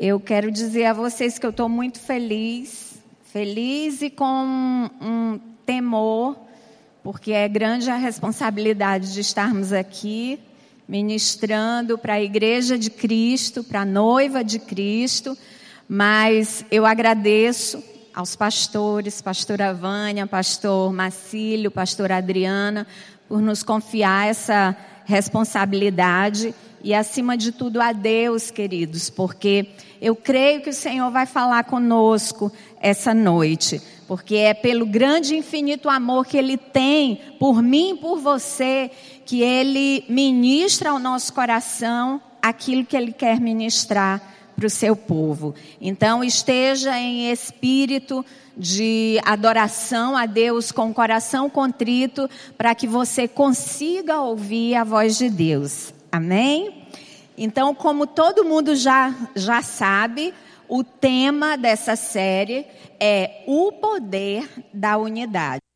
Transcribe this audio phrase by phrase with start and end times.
[0.00, 4.24] Eu quero dizer a vocês que eu estou muito feliz, feliz e com
[5.00, 6.38] um temor,
[7.02, 10.38] porque é grande a responsabilidade de estarmos aqui
[10.86, 15.36] ministrando para a igreja de Cristo, para a noiva de Cristo,
[15.88, 17.82] mas eu agradeço
[18.14, 22.86] aos pastores, pastora Vânia, pastor Macílio, pastor Adriana,
[23.28, 29.68] por nos confiar essa responsabilidade e acima de tudo a Deus, queridos, porque
[30.00, 35.38] eu creio que o Senhor vai falar conosco essa noite, porque é pelo grande e
[35.38, 38.90] infinito amor que Ele tem por mim e por você
[39.26, 44.22] que Ele ministra ao nosso coração aquilo que Ele quer ministrar
[44.54, 45.54] para o seu povo.
[45.80, 48.24] Então, esteja em espírito
[48.58, 55.16] de adoração a Deus com o coração contrito, para que você consiga ouvir a voz
[55.16, 55.94] de Deus.
[56.10, 56.88] Amém?
[57.36, 60.34] Então, como todo mundo já, já sabe,
[60.68, 62.66] o tema dessa série
[62.98, 65.67] é o poder da unidade.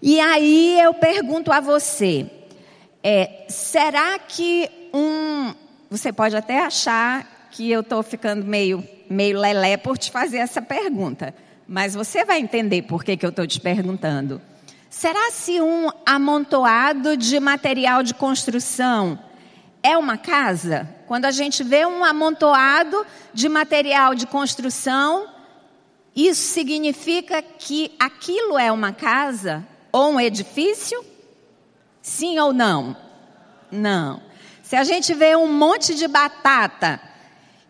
[0.00, 2.30] E aí eu pergunto a você,
[3.04, 5.52] é, será que um.
[5.90, 10.62] Você pode até achar que eu estou ficando meio, meio lelé por te fazer essa
[10.62, 11.34] pergunta,
[11.68, 14.40] mas você vai entender por que, que eu estou te perguntando.
[14.88, 19.18] Será se um amontoado de material de construção
[19.82, 20.88] é uma casa?
[21.06, 25.28] Quando a gente vê um amontoado de material de construção,
[26.26, 31.04] isso significa que aquilo é uma casa ou um edifício?
[32.02, 32.96] Sim ou não?
[33.70, 34.20] Não.
[34.62, 37.00] Se a gente vê um monte de batata,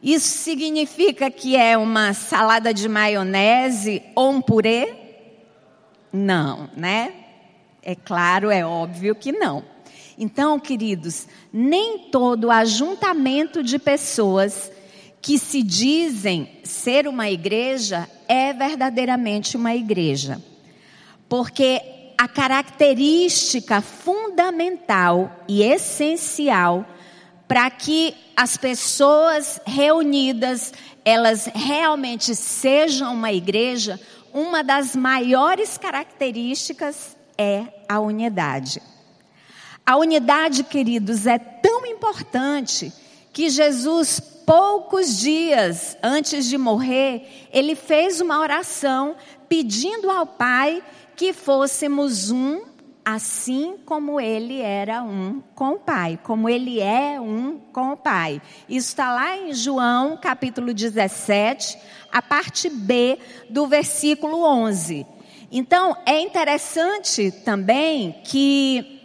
[0.02, 4.94] isso significa que é uma salada de maionese ou um purê?
[6.10, 7.12] Não, né?
[7.82, 9.62] É claro, é óbvio que não.
[10.16, 14.72] Então, queridos, nem todo ajuntamento de pessoas
[15.20, 20.40] que se dizem ser uma igreja é verdadeiramente uma igreja.
[21.28, 21.80] Porque
[22.16, 26.86] a característica fundamental e essencial
[27.46, 30.72] para que as pessoas reunidas
[31.04, 33.98] elas realmente sejam uma igreja,
[34.32, 38.82] uma das maiores características é a unidade.
[39.86, 42.92] A unidade, queridos, é tão importante
[43.32, 49.14] que Jesus poucos dias antes de morrer, ele fez uma oração
[49.46, 50.82] pedindo ao Pai
[51.14, 52.62] que fôssemos um,
[53.04, 58.40] assim como ele era um com o Pai, como ele é um com o Pai.
[58.66, 61.78] Isso está lá em João capítulo 17,
[62.10, 63.18] a parte B
[63.50, 65.06] do versículo 11.
[65.52, 68.97] Então, é interessante também que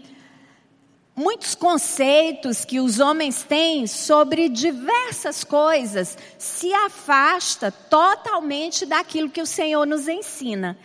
[1.16, 9.46] muitos conceitos que os homens têm sobre diversas coisas se afasta totalmente daquilo que o
[9.46, 10.78] Senhor nos ensina.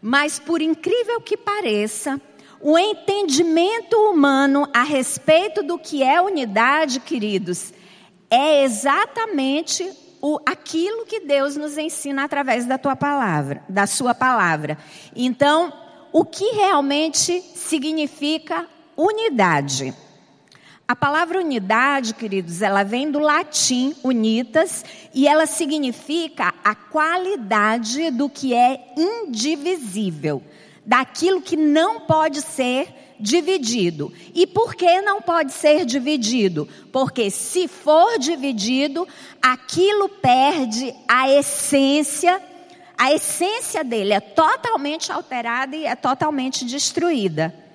[0.00, 2.20] Mas por incrível que pareça,
[2.60, 7.72] o entendimento humano a respeito do que é unidade, queridos,
[8.30, 9.88] é exatamente
[10.20, 14.76] o, aquilo que Deus nos ensina através da tua palavra, da sua palavra.
[15.14, 15.72] Então,
[16.12, 18.66] o que realmente significa
[18.98, 19.94] unidade.
[20.88, 28.28] A palavra unidade, queridos, ela vem do latim unitas e ela significa a qualidade do
[28.28, 30.42] que é indivisível,
[30.84, 34.12] daquilo que não pode ser dividido.
[34.34, 36.66] E por que não pode ser dividido?
[36.90, 39.06] Porque se for dividido,
[39.40, 42.42] aquilo perde a essência,
[42.96, 47.67] a essência dele é totalmente alterada e é totalmente destruída.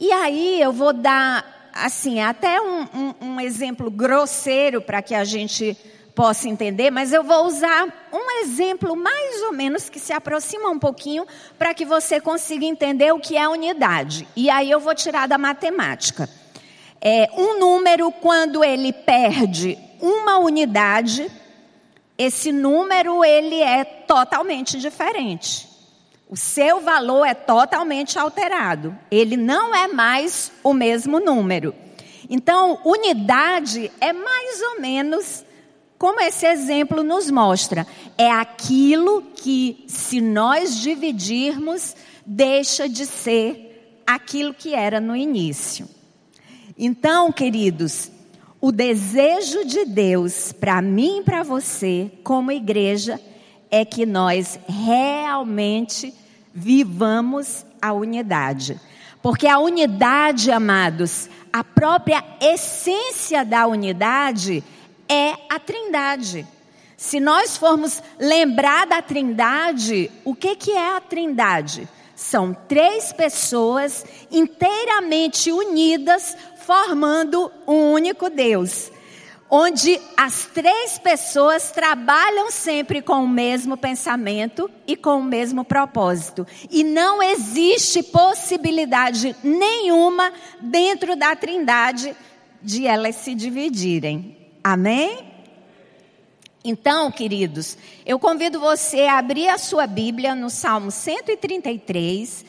[0.00, 5.24] E aí eu vou dar, assim, até um, um, um exemplo grosseiro para que a
[5.24, 5.76] gente
[6.14, 10.78] possa entender, mas eu vou usar um exemplo mais ou menos que se aproxima um
[10.78, 11.24] pouquinho
[11.56, 14.26] para que você consiga entender o que é unidade.
[14.34, 16.28] E aí eu vou tirar da matemática.
[17.00, 21.30] É, um número, quando ele perde uma unidade,
[22.16, 25.67] esse número ele é totalmente diferente.
[26.28, 28.96] O seu valor é totalmente alterado.
[29.10, 31.74] Ele não é mais o mesmo número.
[32.28, 35.44] Então, unidade é mais ou menos
[35.98, 37.86] como esse exemplo nos mostra.
[38.16, 41.96] É aquilo que, se nós dividirmos,
[42.26, 45.88] deixa de ser aquilo que era no início.
[46.76, 48.10] Então, queridos,
[48.60, 53.18] o desejo de Deus para mim e para você, como igreja,
[53.70, 56.14] é que nós realmente
[56.54, 58.80] vivamos a unidade.
[59.22, 64.62] Porque a unidade, amados, a própria essência da unidade
[65.08, 66.46] é a trindade.
[66.96, 71.88] Se nós formos lembrar da trindade, o que, que é a trindade?
[72.14, 76.36] São três pessoas inteiramente unidas,
[76.66, 78.90] formando um único Deus
[79.50, 86.46] onde as três pessoas trabalham sempre com o mesmo pensamento e com o mesmo propósito.
[86.70, 92.14] E não existe possibilidade nenhuma dentro da Trindade
[92.62, 94.36] de elas se dividirem.
[94.62, 95.26] Amém?
[96.62, 102.44] Então, queridos, eu convido você a abrir a sua Bíblia no Salmo 133.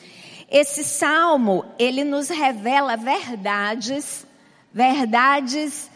[0.50, 4.26] Esse salmo, ele nos revela verdades,
[4.74, 5.89] verdades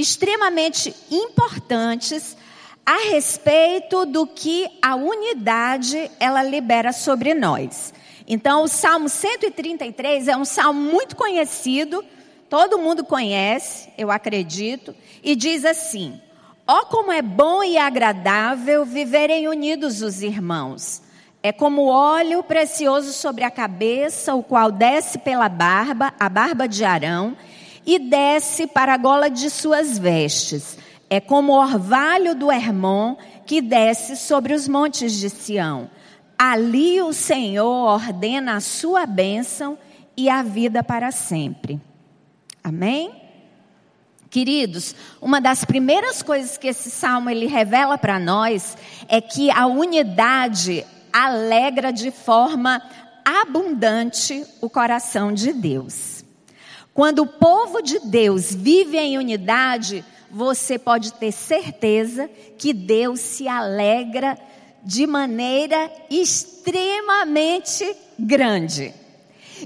[0.00, 2.36] extremamente importantes
[2.84, 7.92] a respeito do que a unidade ela libera sobre nós.
[8.26, 12.04] Então, o Salmo 133 é um salmo muito conhecido,
[12.48, 16.20] todo mundo conhece, eu acredito, e diz assim:
[16.66, 21.02] Ó oh, como é bom e agradável viverem unidos os irmãos.
[21.42, 26.84] É como óleo precioso sobre a cabeça, o qual desce pela barba, a barba de
[26.84, 27.36] Arão,
[27.86, 30.78] e desce para a gola de suas vestes.
[31.08, 33.16] É como o orvalho do Hermon
[33.46, 35.90] que desce sobre os montes de Sião.
[36.38, 39.76] Ali o Senhor ordena a sua bênção
[40.16, 41.80] e a vida para sempre.
[42.62, 43.20] Amém?
[44.30, 48.76] Queridos, uma das primeiras coisas que esse salmo ele revela para nós
[49.08, 52.80] é que a unidade alegra de forma
[53.24, 56.09] abundante o coração de Deus.
[56.92, 63.48] Quando o povo de Deus vive em unidade, você pode ter certeza que Deus se
[63.48, 64.38] alegra
[64.82, 67.84] de maneira extremamente
[68.18, 68.94] grande.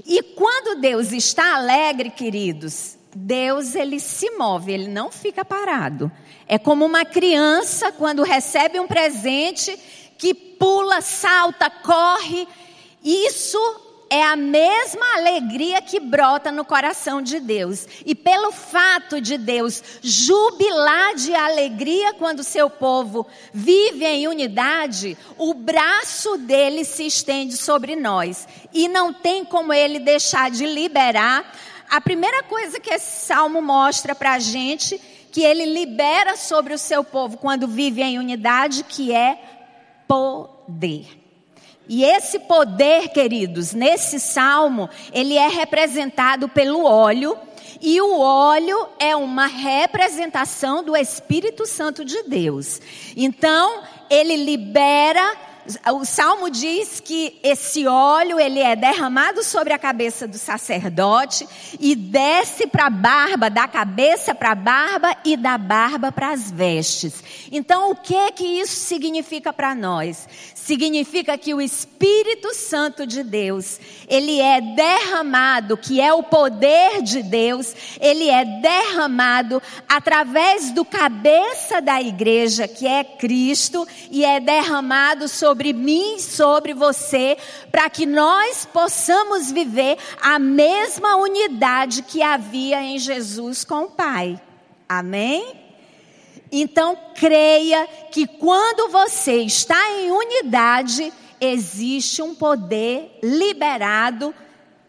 [0.05, 6.11] E quando Deus está alegre, queridos, Deus ele se move, ele não fica parado.
[6.47, 9.77] É como uma criança quando recebe um presente
[10.17, 12.47] que pula, salta, corre.
[13.03, 13.57] Isso
[14.09, 17.87] é a mesma alegria que brota no coração de Deus.
[18.05, 25.53] E pelo fato de Deus jubilar de alegria quando seu povo vive em unidade, o
[25.53, 28.47] braço dele se estende sobre nós.
[28.73, 31.53] E não tem como ele deixar de liberar.
[31.89, 34.99] A primeira coisa que esse salmo mostra para a gente,
[35.31, 39.37] que ele libera sobre o seu povo quando vive em unidade, que é
[40.07, 41.24] poder.
[41.87, 47.37] E esse poder, queridos, nesse salmo, ele é representado pelo óleo,
[47.81, 52.81] e o óleo é uma representação do Espírito Santo de Deus.
[53.15, 55.35] Então, ele libera
[55.91, 61.47] o salmo diz que esse óleo ele é derramado sobre a cabeça do sacerdote
[61.79, 66.51] e desce para a barba, da cabeça para a barba e da barba para as
[66.51, 67.23] vestes.
[67.51, 70.27] Então, o que que isso significa para nós?
[70.65, 77.21] Significa que o Espírito Santo de Deus, ele é derramado, que é o poder de
[77.21, 85.27] Deus, ele é derramado através do cabeça da igreja, que é Cristo, e é derramado
[85.27, 87.37] sobre mim, sobre você,
[87.71, 94.41] para que nós possamos viver a mesma unidade que havia em Jesus com o Pai.
[94.89, 95.64] Amém?
[96.61, 104.33] Então creia que quando você está em unidade, existe um poder liberado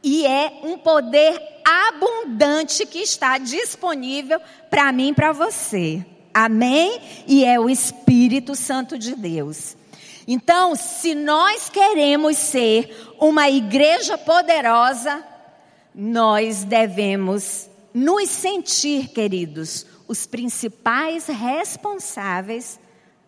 [0.00, 6.06] e é um poder abundante que está disponível para mim e para você.
[6.32, 7.00] Amém?
[7.26, 9.76] E é o Espírito Santo de Deus.
[10.28, 15.24] Então, se nós queremos ser uma igreja poderosa,
[15.92, 22.78] nós devemos nos sentir, queridos, os principais responsáveis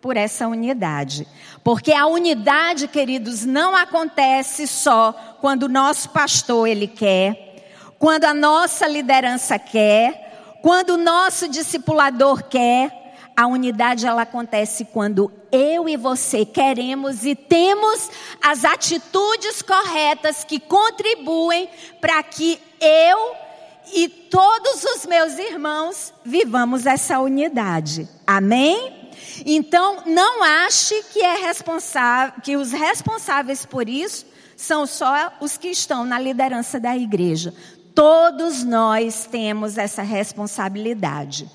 [0.00, 1.26] por essa unidade.
[1.64, 8.34] Porque a unidade, queridos, não acontece só quando o nosso pastor ele quer, quando a
[8.34, 12.96] nossa liderança quer, quando o nosso discipulador quer.
[13.36, 18.10] A unidade ela acontece quando eu e você queremos e temos
[18.42, 21.68] as atitudes corretas que contribuem
[22.00, 23.47] para que eu
[23.94, 28.08] e todos os meus irmãos vivamos essa unidade.
[28.26, 29.10] Amém?
[29.44, 34.26] Então, não ache que é responsável, que os responsáveis por isso
[34.56, 37.54] são só os que estão na liderança da igreja.
[37.94, 41.48] Todos nós temos essa responsabilidade.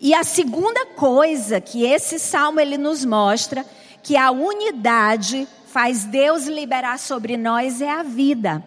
[0.00, 3.64] E a segunda coisa que esse salmo ele nos mostra,
[4.02, 8.62] que a unidade faz Deus liberar sobre nós é a vida.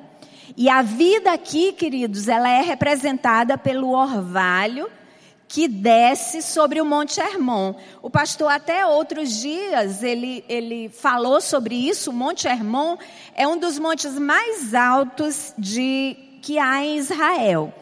[0.55, 4.89] E a vida aqui, queridos, ela é representada pelo orvalho
[5.47, 7.73] que desce sobre o Monte Hermon.
[8.01, 12.09] O pastor até outros dias ele, ele falou sobre isso.
[12.09, 12.97] O Monte Hermon
[13.33, 17.73] é um dos montes mais altos de que há em Israel.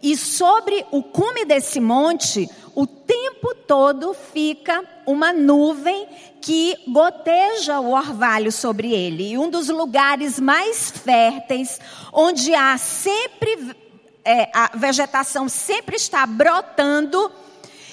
[0.00, 6.06] E sobre o cume desse monte, o tempo todo fica uma nuvem
[6.40, 9.32] que goteja o orvalho sobre ele.
[9.32, 11.80] E um dos lugares mais férteis,
[12.12, 13.76] onde há sempre
[14.24, 17.30] é, a vegetação sempre está brotando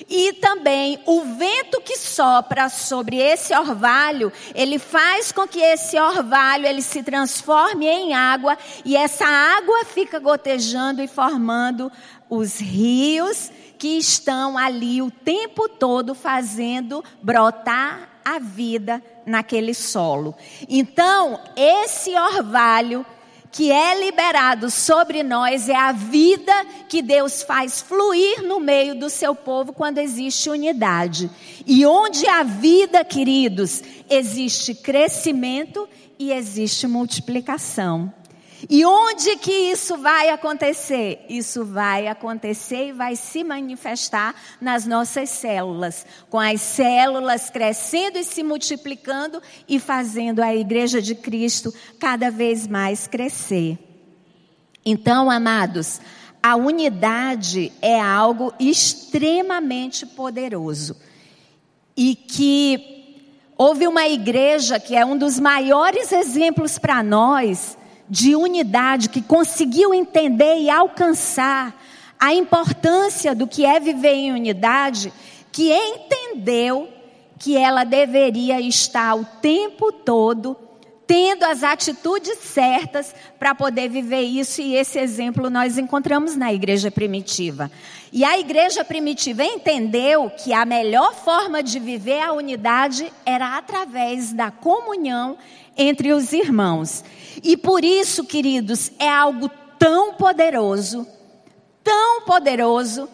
[0.10, 6.66] e também o vento que sopra sobre esse orvalho, ele faz com que esse orvalho
[6.66, 11.92] ele se transforme em água e essa água fica gotejando e formando
[12.30, 20.36] os rios que estão ali o tempo todo fazendo brotar a vida naquele solo.
[20.68, 23.06] Então, esse orvalho
[23.52, 26.54] que é liberado sobre nós é a vida
[26.88, 31.30] que Deus faz fluir no meio do seu povo quando existe unidade.
[31.66, 35.88] E onde há vida, queridos, existe crescimento
[36.18, 38.14] e existe multiplicação.
[38.72, 41.26] E onde que isso vai acontecer?
[41.28, 48.24] Isso vai acontecer e vai se manifestar nas nossas células, com as células crescendo e
[48.24, 53.80] se multiplicando e fazendo a igreja de Cristo cada vez mais crescer.
[54.86, 56.00] Então, amados,
[56.42, 60.96] a unidade é algo extremamente poderoso
[61.98, 63.18] e que
[63.58, 67.79] houve uma igreja que é um dos maiores exemplos para nós
[68.10, 71.76] de unidade, que conseguiu entender e alcançar
[72.20, 75.14] a importância do que é viver em unidade,
[75.52, 76.90] que entendeu
[77.38, 80.58] que ela deveria estar o tempo todo
[81.10, 86.92] tendo as atitudes certas para poder viver isso, e esse exemplo nós encontramos na igreja
[86.92, 87.72] primitiva.
[88.14, 94.32] E a igreja primitiva entendeu que a melhor forma de viver a unidade era através
[94.32, 95.36] da comunhão
[95.76, 97.04] entre os irmãos.
[97.44, 99.50] E por isso, queridos, é algo
[99.80, 101.08] tão poderoso,
[101.84, 103.10] tão poderoso,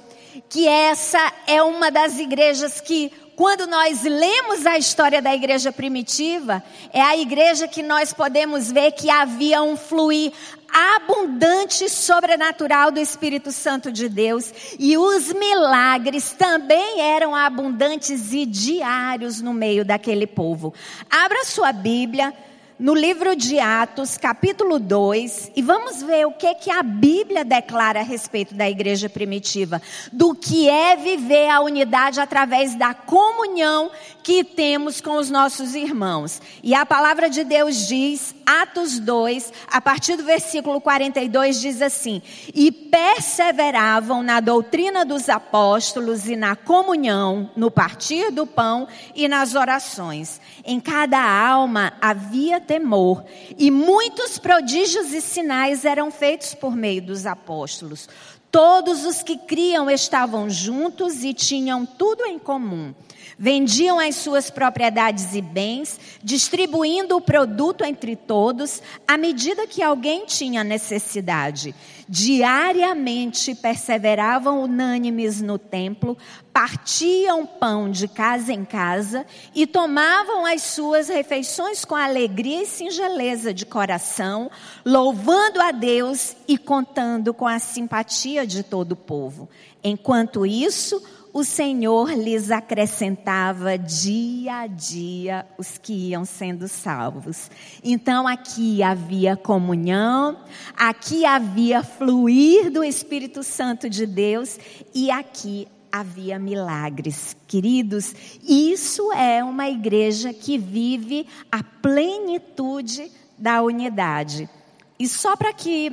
[0.49, 6.63] que essa é uma das igrejas que, quando nós lemos a história da igreja primitiva,
[6.93, 10.31] é a igreja que nós podemos ver que havia um fluir
[10.71, 19.41] abundante sobrenatural do Espírito Santo de Deus e os milagres também eram abundantes e diários
[19.41, 20.73] no meio daquele povo.
[21.09, 22.33] Abra sua Bíblia
[22.77, 28.01] no livro de Atos, capítulo 2, e vamos ver o que, que a Bíblia declara
[28.01, 33.89] a respeito da igreja primitiva, do que é viver a unidade através da comunhão
[34.21, 36.41] que temos com os nossos irmãos.
[36.61, 42.21] E a palavra de Deus diz, Atos 2, a partir do versículo 42, diz assim:
[42.53, 49.55] E perseveravam na doutrina dos apóstolos e na comunhão, no partir do pão e nas
[49.55, 50.39] orações.
[50.63, 53.25] Em cada alma havia temor,
[53.57, 58.07] e muitos prodígios e sinais eram feitos por meio dos apóstolos.
[58.51, 62.93] Todos os que criam estavam juntos e tinham tudo em comum.
[63.37, 70.25] Vendiam as suas propriedades e bens, distribuindo o produto entre todos, à medida que alguém
[70.25, 71.75] tinha necessidade.
[72.07, 76.17] Diariamente perseveravam unânimes no templo,
[76.53, 83.53] partiam pão de casa em casa e tomavam as suas refeições com alegria e singeleza
[83.53, 84.49] de coração,
[84.85, 89.49] louvando a Deus e contando com a simpatia de todo o povo.
[89.83, 91.03] Enquanto isso,
[91.35, 97.51] o Senhor lhes acrescentava dia a dia os que iam sendo salvos.
[97.83, 100.39] Então aqui havia comunhão,
[100.77, 104.57] aqui havia fluir do Espírito Santo de Deus
[104.93, 107.35] e aqui havia milagres.
[107.45, 114.49] Queridos, isso é uma igreja que vive a plenitude da unidade.
[114.97, 115.91] E só para que,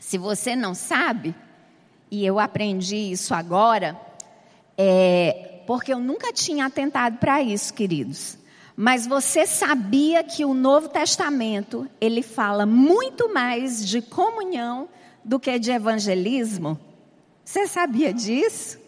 [0.00, 1.34] se você não sabe,
[2.10, 3.94] e eu aprendi isso agora,
[4.84, 8.36] é, porque eu nunca tinha atentado para isso, queridos.
[8.76, 14.88] Mas você sabia que o Novo Testamento, ele fala muito mais de comunhão
[15.24, 16.78] do que de evangelismo?
[17.44, 18.80] Você sabia disso?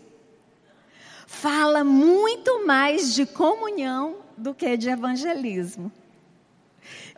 [1.28, 5.92] Fala muito mais de comunhão do que de evangelismo.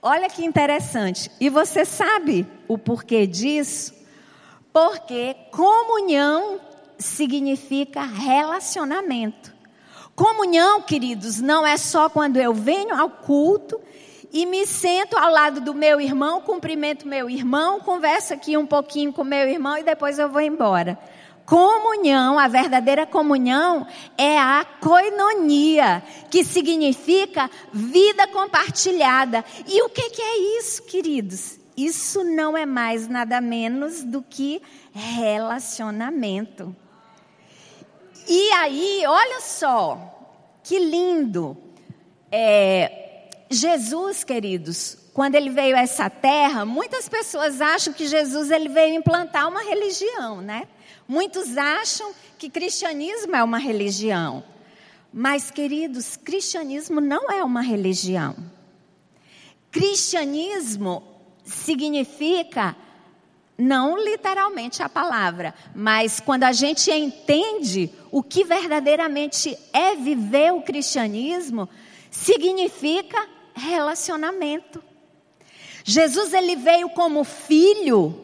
[0.02, 1.30] Olha que interessante.
[1.40, 3.94] E você sabe o porquê disso?
[4.70, 6.60] Porque comunhão
[6.98, 9.54] significa relacionamento.
[10.14, 13.78] Comunhão, queridos, não é só quando eu venho ao culto
[14.32, 19.12] e me sento ao lado do meu irmão, cumprimento meu irmão, converso aqui um pouquinho
[19.12, 20.98] com meu irmão e depois eu vou embora.
[21.44, 23.86] Comunhão, a verdadeira comunhão
[24.18, 29.44] é a koinonia, que significa vida compartilhada.
[29.66, 31.60] E o que, que é isso, queridos?
[31.76, 34.60] Isso não é mais nada menos do que
[34.92, 36.74] relacionamento.
[38.28, 39.98] E aí, olha só,
[40.62, 41.56] que lindo.
[42.30, 48.68] É, Jesus, queridos, quando ele veio a essa terra, muitas pessoas acham que Jesus ele
[48.68, 50.66] veio implantar uma religião, né?
[51.08, 54.42] Muitos acham que cristianismo é uma religião.
[55.12, 58.36] Mas, queridos, cristianismo não é uma religião.
[59.70, 61.02] Cristianismo
[61.44, 62.76] significa,
[63.58, 70.62] não literalmente a palavra, mas quando a gente entende o que verdadeiramente é viver o
[70.62, 71.68] cristianismo,
[72.10, 74.82] significa relacionamento.
[75.84, 78.22] Jesus ele veio como filho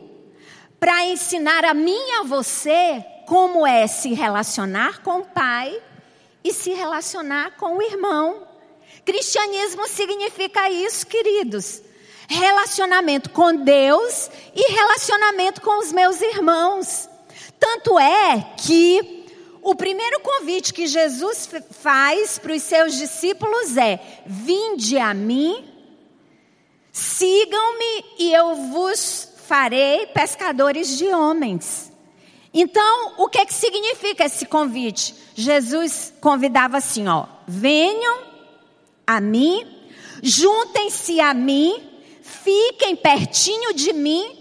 [0.78, 5.80] para ensinar a mim e a você como é se relacionar com o pai
[6.44, 8.46] e se relacionar com o irmão.
[9.04, 11.82] Cristianismo significa isso, queridos.
[12.32, 17.06] Relacionamento com Deus e relacionamento com os meus irmãos.
[17.60, 19.26] Tanto é que
[19.60, 25.62] o primeiro convite que Jesus faz para os seus discípulos é: Vinde a mim,
[26.90, 31.92] sigam-me e eu vos farei pescadores de homens.
[32.54, 35.14] Então, o que, que significa esse convite?
[35.34, 38.20] Jesus convidava assim: ó, venham
[39.06, 39.66] a mim,
[40.22, 41.91] juntem-se a mim,
[42.32, 44.38] fiquem pertinho de mim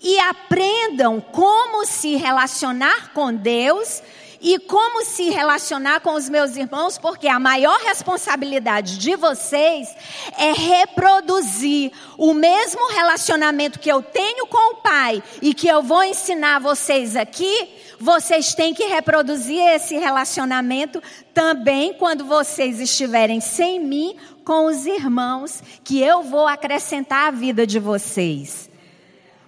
[0.00, 4.02] e aprendam como se relacionar com Deus
[4.42, 9.88] e como se relacionar com os meus irmãos, porque a maior responsabilidade de vocês
[10.36, 16.02] é reproduzir o mesmo relacionamento que eu tenho com o Pai e que eu vou
[16.02, 17.68] ensinar vocês aqui.
[18.00, 21.00] Vocês têm que reproduzir esse relacionamento
[21.32, 27.64] também quando vocês estiverem sem mim com os irmãos, que eu vou acrescentar à vida
[27.64, 28.68] de vocês.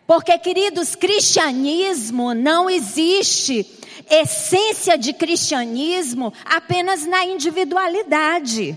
[0.06, 3.66] Porque, queridos, cristianismo não existe
[4.10, 8.76] essência de cristianismo apenas na individualidade.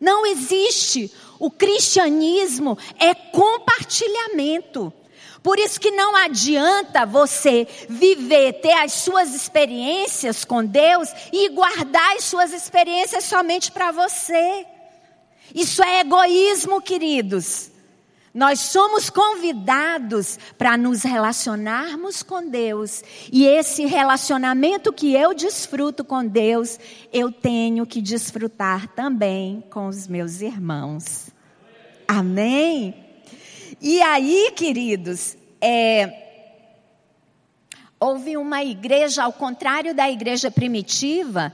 [0.00, 1.12] Não existe.
[1.38, 4.92] O cristianismo é compartilhamento.
[5.42, 12.16] Por isso que não adianta você viver, ter as suas experiências com Deus e guardar
[12.16, 14.66] as suas experiências somente para você.
[15.54, 17.70] Isso é egoísmo, queridos.
[18.32, 23.02] Nós somos convidados para nos relacionarmos com Deus.
[23.32, 26.78] E esse relacionamento que eu desfruto com Deus,
[27.12, 31.30] eu tenho que desfrutar também com os meus irmãos.
[32.06, 32.94] Amém?
[33.80, 36.28] E aí, queridos, é,
[37.98, 41.52] houve uma igreja, ao contrário da igreja primitiva,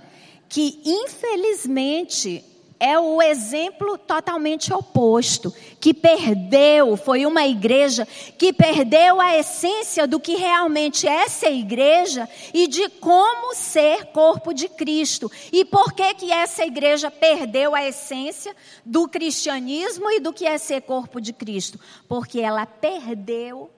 [0.48, 2.44] que infelizmente
[2.84, 10.20] é o exemplo totalmente oposto, que perdeu, foi uma igreja que perdeu a essência do
[10.20, 15.32] que realmente é ser igreja e de como ser corpo de Cristo.
[15.50, 20.58] E por que que essa igreja perdeu a essência do cristianismo e do que é
[20.58, 21.80] ser corpo de Cristo?
[22.06, 23.70] Porque ela perdeu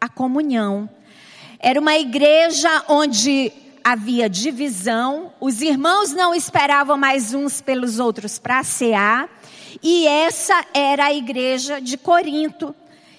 [0.00, 0.88] a comunhão.
[1.60, 3.52] Era uma igreja onde
[3.84, 9.28] havia divisão, os irmãos não esperavam mais uns pelos outros para cear,
[9.82, 12.74] e essa era a igreja de Corinto.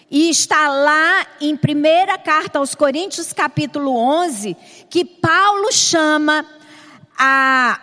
[0.10, 4.56] E está lá em primeira carta aos Coríntios, capítulo 11,
[4.90, 6.46] que Paulo chama
[7.18, 7.80] a,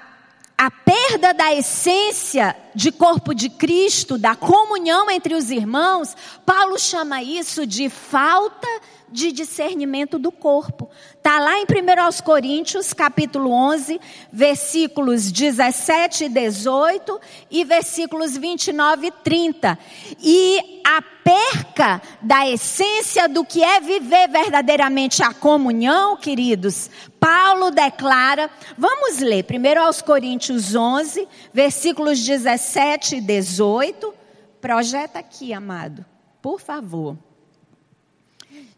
[0.58, 6.16] a perda da essência de corpo de Cristo, da comunhão entre os irmãos,
[6.46, 10.88] Paulo chama isso de falta de discernimento do corpo.
[11.16, 14.00] Está lá em 1 Coríntios, capítulo 11,
[14.32, 17.20] versículos 17 e 18
[17.50, 19.78] e versículos 29 e 30.
[20.20, 28.50] E a perca da essência do que é viver verdadeiramente a comunhão, queridos, Paulo declara,
[28.76, 34.14] vamos ler 1 Coríntios 11, versículos 17 e 18.
[34.60, 36.04] Projeta aqui, amado,
[36.40, 37.16] por favor.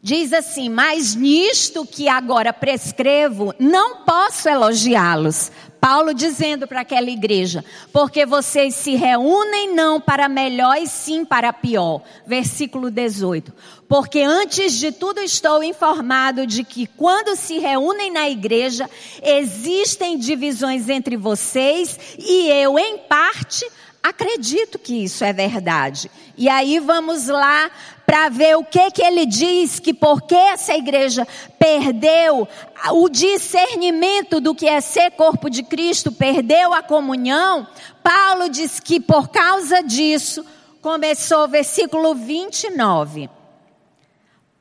[0.05, 5.51] Diz assim: Mas nisto que agora prescrevo, não posso elogiá-los.
[5.81, 11.55] Paulo dizendo para aquela igreja: Porque vocês se reúnem não para melhor e sim para
[11.55, 12.03] pior.
[12.27, 13.51] Versículo 18.
[13.89, 18.91] Porque antes de tudo estou informado de que quando se reúnem na igreja,
[19.23, 23.65] existem divisões entre vocês e eu, em parte,
[24.05, 26.11] acredito que isso é verdade.
[26.37, 27.71] E aí vamos lá
[28.05, 31.27] para ver o que que ele diz que porque essa igreja
[31.59, 32.47] perdeu
[32.93, 37.67] o discernimento do que é ser corpo de Cristo, perdeu a comunhão,
[38.03, 40.45] Paulo diz que por causa disso
[40.83, 43.31] começou o versículo 29.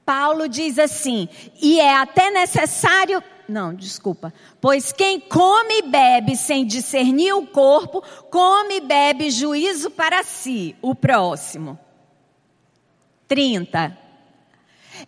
[0.05, 1.27] Paulo diz assim:
[1.61, 4.33] "E é até necessário não, desculpa.
[4.59, 10.75] Pois quem come e bebe sem discernir o corpo, come e bebe juízo para si,
[10.81, 11.77] o próximo.
[13.27, 13.97] 30.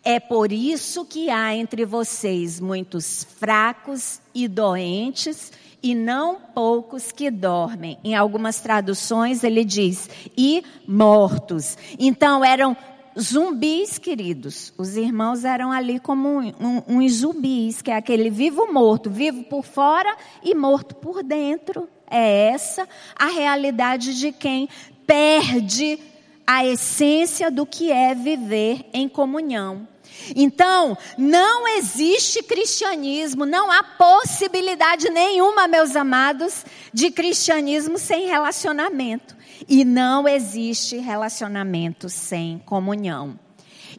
[0.03, 7.29] É por isso que há entre vocês muitos fracos e doentes, e não poucos que
[7.29, 7.99] dormem.
[8.03, 11.77] Em algumas traduções ele diz, e mortos.
[11.99, 12.75] Então eram
[13.19, 14.73] zumbis, queridos.
[14.77, 19.43] Os irmãos eram ali como uns um, um, zumbis, que é aquele vivo morto, vivo
[19.43, 21.87] por fora e morto por dentro.
[22.09, 24.69] É essa a realidade de quem
[25.07, 25.99] perde
[26.45, 29.87] a essência do que é viver em comunhão.
[30.35, 39.35] Então, não existe cristianismo, não há possibilidade nenhuma, meus amados, de cristianismo sem relacionamento.
[39.67, 43.39] E não existe relacionamento sem comunhão.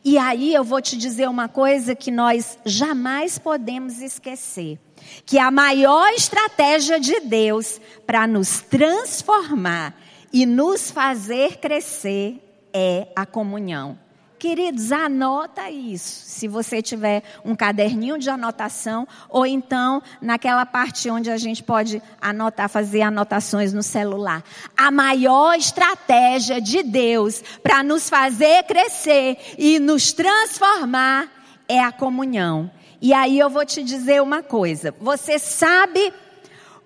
[0.05, 4.79] E aí eu vou te dizer uma coisa que nós jamais podemos esquecer:
[5.25, 9.99] que a maior estratégia de Deus para nos transformar
[10.33, 12.41] e nos fazer crescer
[12.73, 13.99] é a comunhão.
[14.47, 16.23] Queridos, anota isso.
[16.25, 22.01] Se você tiver um caderninho de anotação, ou então naquela parte onde a gente pode
[22.21, 24.45] anotar, fazer anotações no celular.
[24.77, 31.27] A maior estratégia de Deus para nos fazer crescer e nos transformar
[31.69, 32.71] é a comunhão.
[33.03, 34.95] E aí eu vou te dizer uma coisa.
[35.01, 36.15] Você sabe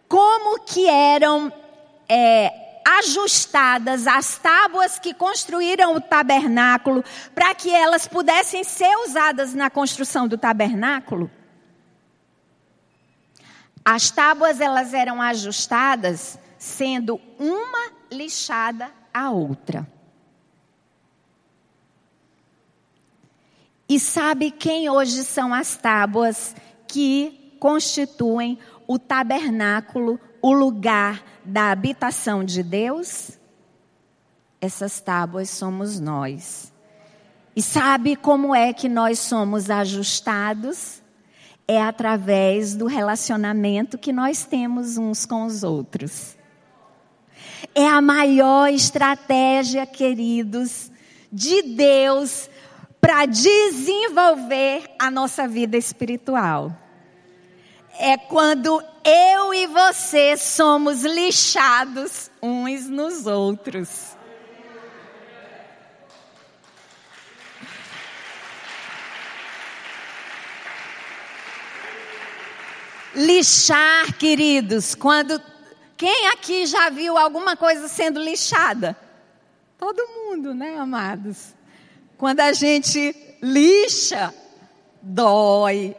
[0.08, 1.52] como que eram
[2.08, 9.70] é, ajustadas as tábuas que construíram o tabernáculo para que elas pudessem ser usadas na
[9.70, 11.30] construção do tabernáculo?
[13.84, 19.86] As tábuas elas eram ajustadas sendo uma lixada à outra.
[23.88, 26.54] E sabe quem hoje são as tábuas
[26.86, 33.38] que constituem o tabernáculo, o lugar da habitação de Deus,
[34.60, 36.72] essas tábuas somos nós.
[37.54, 41.02] E sabe como é que nós somos ajustados?
[41.66, 46.36] É através do relacionamento que nós temos uns com os outros.
[47.74, 50.90] É a maior estratégia, queridos,
[51.32, 52.48] de Deus
[53.00, 56.76] para desenvolver a nossa vida espiritual
[58.00, 64.16] é quando eu e você somos lixados uns nos outros.
[73.14, 75.40] Lixar, queridos, quando.
[75.94, 78.96] Quem aqui já viu alguma coisa sendo lixada?
[79.76, 81.54] Todo mundo, né, amados?
[82.16, 84.32] Quando a gente lixa,
[85.02, 85.94] dói,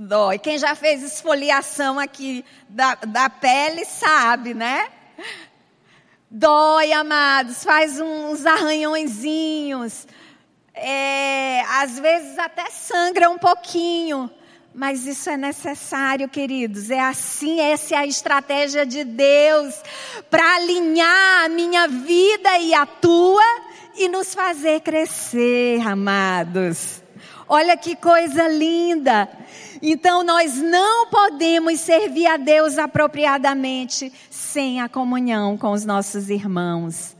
[0.00, 0.38] dói.
[0.38, 4.88] Quem já fez esfoliação aqui da, da pele sabe, né?
[6.30, 10.06] Dói, amados, faz uns arranhõezinhos.
[10.74, 14.30] É, às vezes até sangra um pouquinho.
[14.72, 16.90] Mas isso é necessário, queridos.
[16.90, 19.74] É assim, essa é a estratégia de Deus
[20.30, 23.42] para alinhar a minha vida e a tua
[23.96, 26.99] e nos fazer crescer, amados.
[27.52, 29.28] Olha que coisa linda.
[29.82, 37.16] Então nós não podemos servir a Deus apropriadamente sem a comunhão com os nossos irmãos.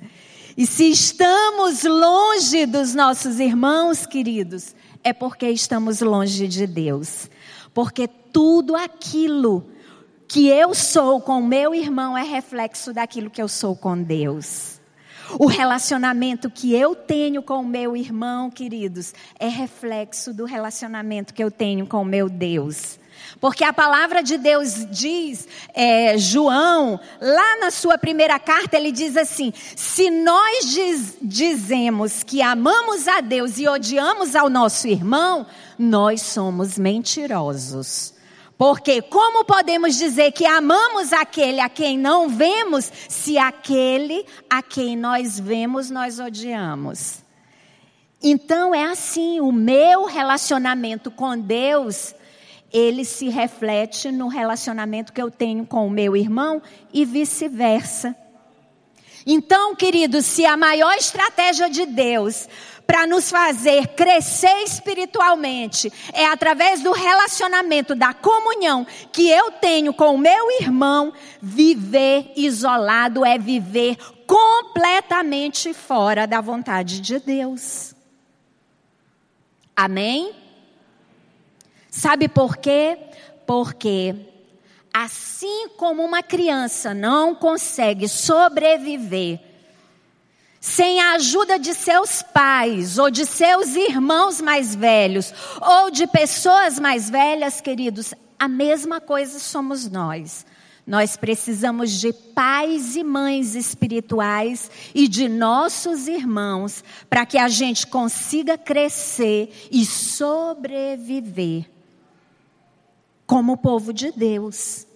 [0.56, 7.28] E se estamos longe dos nossos irmãos, queridos, é porque estamos longe de Deus.
[7.74, 9.68] Porque tudo aquilo
[10.28, 14.79] que eu sou com meu irmão é reflexo daquilo que eu sou com Deus.
[15.38, 21.42] O relacionamento que eu tenho com o meu irmão, queridos, é reflexo do relacionamento que
[21.42, 22.98] eu tenho com o meu Deus.
[23.40, 29.16] Porque a palavra de Deus diz, é, João, lá na sua primeira carta, ele diz
[29.16, 35.46] assim: se nós diz, dizemos que amamos a Deus e odiamos ao nosso irmão,
[35.78, 38.14] nós somos mentirosos.
[38.60, 44.98] Porque como podemos dizer que amamos aquele a quem não vemos, se aquele a quem
[44.98, 47.24] nós vemos nós odiamos?
[48.22, 52.14] Então é assim, o meu relacionamento com Deus
[52.70, 56.60] ele se reflete no relacionamento que eu tenho com o meu irmão
[56.92, 58.14] e vice-versa.
[59.24, 62.46] Então, queridos, se a maior estratégia de Deus
[62.90, 70.16] para nos fazer crescer espiritualmente é através do relacionamento, da comunhão que eu tenho com
[70.16, 77.94] o meu irmão, viver isolado é viver completamente fora da vontade de Deus.
[79.76, 80.34] Amém?
[81.88, 82.98] Sabe por quê?
[83.46, 84.16] Porque
[84.92, 89.49] assim como uma criança não consegue sobreviver
[90.60, 96.78] sem a ajuda de seus pais ou de seus irmãos mais velhos ou de pessoas
[96.78, 100.44] mais velhas, queridos, a mesma coisa somos nós.
[100.86, 107.86] Nós precisamos de pais e mães espirituais e de nossos irmãos para que a gente
[107.86, 111.70] consiga crescer e sobreviver
[113.26, 114.86] como povo de Deus.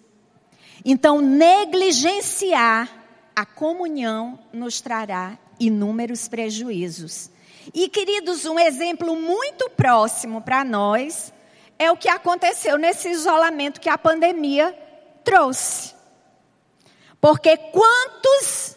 [0.85, 2.88] Então, negligenciar
[3.35, 7.31] a comunhão nos trará inúmeros prejuízos.
[7.73, 11.33] E, queridos, um exemplo muito próximo para nós
[11.79, 14.77] é o que aconteceu nesse isolamento que a pandemia
[15.25, 15.95] trouxe.
[17.21, 18.77] Porque quantos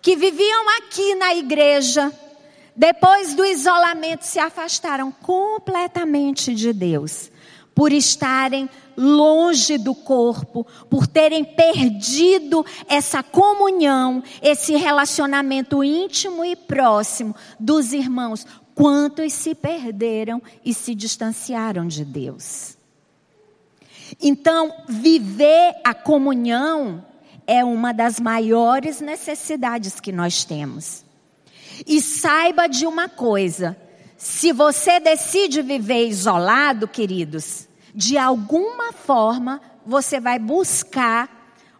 [0.00, 2.12] que viviam aqui na igreja,
[2.76, 7.31] depois do isolamento, se afastaram completamente de Deus,
[7.74, 17.34] por estarem longe do corpo, por terem perdido essa comunhão, esse relacionamento íntimo e próximo
[17.58, 18.46] dos irmãos.
[18.74, 22.76] Quantos se perderam e se distanciaram de Deus?
[24.20, 27.04] Então, viver a comunhão
[27.46, 31.04] é uma das maiores necessidades que nós temos.
[31.86, 33.76] E saiba de uma coisa:
[34.22, 41.28] se você decide viver isolado, queridos, de alguma forma você vai buscar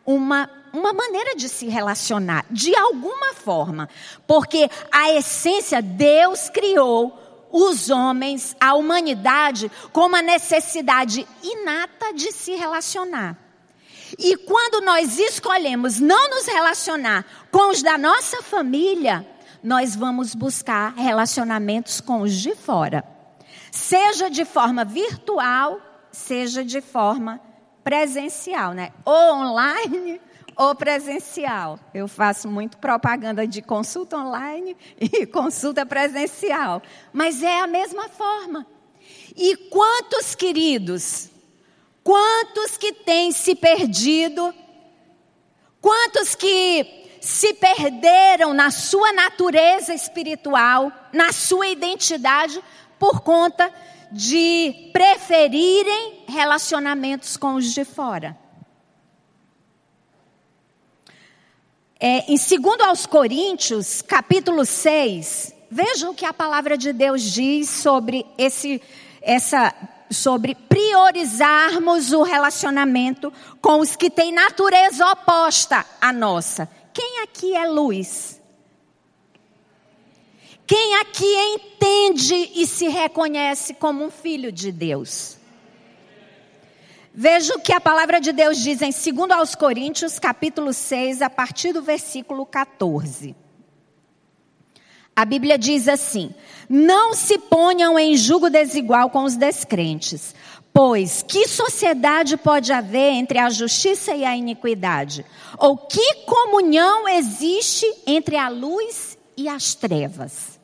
[0.04, 3.88] uma, uma maneira de se relacionar, de alguma forma.
[4.26, 7.16] Porque a essência, Deus criou
[7.52, 13.38] os homens, a humanidade, com uma necessidade inata de se relacionar.
[14.18, 19.24] E quando nós escolhemos não nos relacionar com os da nossa família,
[19.62, 23.04] nós vamos buscar relacionamentos com os de fora.
[23.70, 25.80] Seja de forma virtual
[26.12, 27.40] seja de forma
[27.82, 28.92] presencial, né?
[29.04, 30.20] Ou online
[30.54, 31.80] ou presencial.
[31.92, 38.66] Eu faço muito propaganda de consulta online e consulta presencial, mas é a mesma forma.
[39.34, 41.30] E quantos queridos,
[42.04, 44.54] quantos que têm se perdido,
[45.80, 52.60] quantos que se perderam na sua natureza espiritual, na sua identidade,
[52.98, 53.72] por conta
[54.10, 58.36] de preferirem relacionamentos com os de fora.
[61.98, 67.70] É, em 2 aos Coríntios, capítulo 6, vejam o que a palavra de Deus diz
[67.70, 68.82] sobre esse,
[69.22, 69.72] essa,
[70.10, 76.68] sobre priorizarmos o relacionamento com os que têm natureza oposta à nossa.
[76.92, 78.40] Quem aqui é luz?
[80.66, 85.36] Quem aqui entende e se reconhece como um filho de Deus?
[87.14, 91.28] Veja o que a palavra de Deus diz em 2 aos Coríntios, capítulo 6, a
[91.28, 93.36] partir do versículo 14.
[95.14, 96.34] A Bíblia diz assim:
[96.70, 100.34] Não se ponham em julgo desigual com os descrentes,
[100.72, 105.24] pois que sociedade pode haver entre a justiça e a iniquidade?
[105.58, 110.58] Ou que comunhão existe entre a luz e as trevas?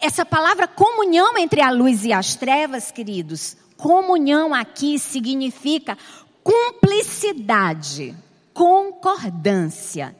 [0.00, 5.98] Essa palavra comunhão entre a luz e as trevas, queridos, comunhão aqui significa
[6.42, 8.14] cumplicidade,
[8.54, 10.16] concordância.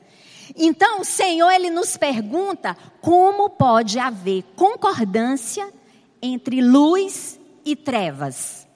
[0.57, 5.73] Então, o Senhor ele nos pergunta como pode haver concordância
[6.21, 8.67] entre luz e trevas.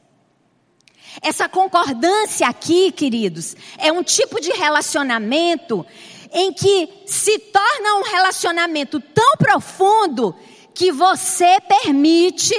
[1.23, 5.87] Essa concordância aqui, queridos, é um tipo de relacionamento
[6.33, 10.35] em que se torna um relacionamento tão profundo
[10.75, 12.55] que você permite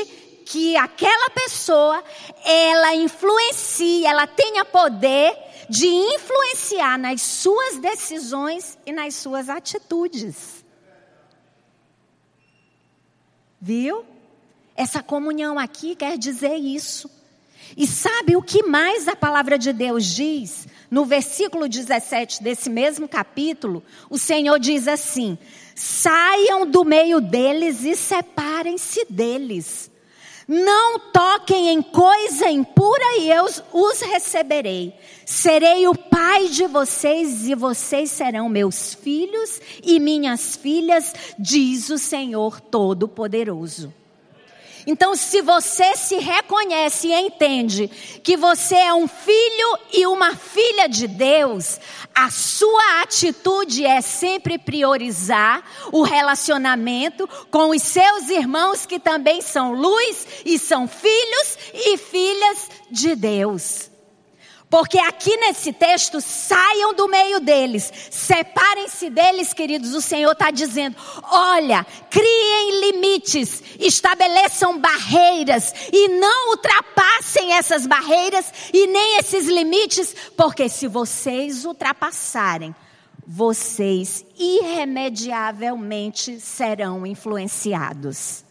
[0.45, 2.01] que aquela pessoa,
[2.45, 5.35] ela influencia, ela tenha poder
[5.67, 10.63] de influenciar nas suas decisões e nas suas atitudes.
[13.59, 14.05] Viu?
[14.75, 17.09] Essa comunhão aqui quer dizer isso.
[17.75, 20.67] E sabe o que mais a palavra de Deus diz?
[20.89, 25.37] No versículo 17 desse mesmo capítulo, o Senhor diz assim:
[25.75, 29.91] saiam do meio deles e separem-se deles.
[30.47, 34.93] Não toquem em coisa impura e eu os receberei.
[35.25, 41.97] Serei o pai de vocês e vocês serão meus filhos e minhas filhas, diz o
[41.97, 43.91] Senhor Todo-Poderoso.
[44.87, 47.87] Então, se você se reconhece e entende
[48.23, 51.79] que você é um filho e uma filha de Deus,
[52.13, 59.73] a sua atitude é sempre priorizar o relacionamento com os seus irmãos que também são
[59.73, 63.94] luz e são filhos e filhas de Deus.
[64.69, 69.93] Porque aqui nesse texto, saiam do meio deles, separem-se deles, queridos.
[69.93, 78.87] O Senhor está dizendo: olha, criem limites, estabeleçam barreiras e não ultrapassem essas barreiras e
[78.87, 82.75] nem esses limites, porque se vocês ultrapassarem,
[83.25, 88.45] vocês irremediavelmente serão influenciados.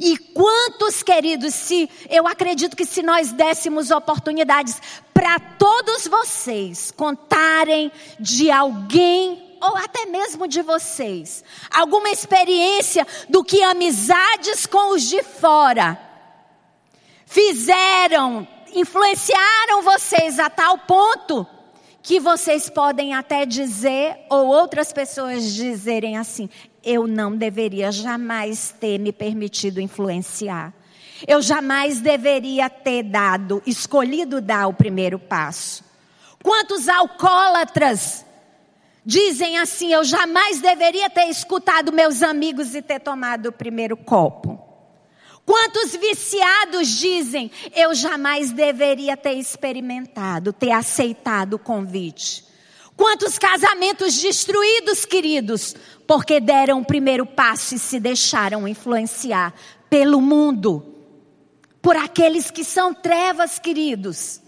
[0.00, 4.80] E quantos queridos, se eu acredito que se nós dessemos oportunidades
[5.24, 13.62] para todos vocês contarem de alguém ou até mesmo de vocês, alguma experiência do que
[13.62, 15.98] amizades com os de fora
[17.24, 21.46] fizeram, influenciaram vocês a tal ponto
[22.02, 26.50] que vocês podem até dizer, ou outras pessoas dizerem assim:
[26.84, 30.74] eu não deveria jamais ter me permitido influenciar.
[31.26, 35.84] Eu jamais deveria ter dado, escolhido dar o primeiro passo.
[36.42, 38.24] Quantos alcoólatras
[39.04, 44.62] dizem assim: eu jamais deveria ter escutado meus amigos e ter tomado o primeiro copo?
[45.46, 52.44] Quantos viciados dizem: eu jamais deveria ter experimentado, ter aceitado o convite?
[52.96, 55.74] Quantos casamentos destruídos, queridos,
[56.06, 59.52] porque deram o primeiro passo e se deixaram influenciar
[59.90, 60.93] pelo mundo,
[61.84, 64.40] por aqueles que são trevas, queridos.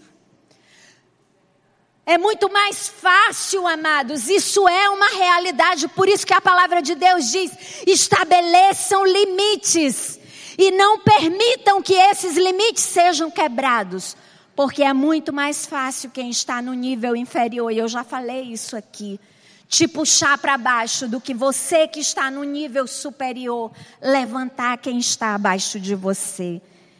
[2.03, 6.95] É muito mais fácil, amados, isso é uma realidade, por isso que a palavra de
[6.95, 7.51] Deus diz:
[7.85, 10.19] estabeleçam limites
[10.57, 14.17] e não permitam que esses limites sejam quebrados
[14.55, 18.75] porque é muito mais fácil quem está no nível inferior, e eu já falei isso
[18.75, 19.19] aqui,
[19.67, 23.71] te puxar para baixo do que você que está no nível superior
[24.01, 26.59] levantar quem está abaixo de você.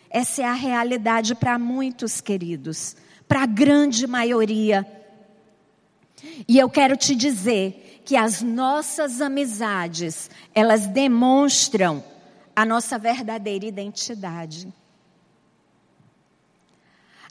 [0.09, 2.95] Essa é a realidade para muitos queridos,
[3.27, 4.85] para a grande maioria.
[6.47, 12.03] E eu quero te dizer que as nossas amizades, elas demonstram
[12.55, 14.73] a nossa verdadeira identidade.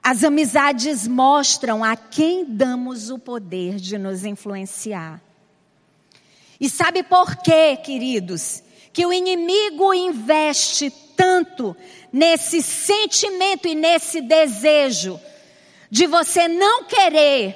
[0.02, 5.20] As amizades mostram a quem damos o poder de nos influenciar.
[6.60, 8.62] E sabe por quê, queridos?
[8.96, 11.76] Que o inimigo investe tanto
[12.10, 15.20] nesse sentimento e nesse desejo
[15.90, 17.54] de você não querer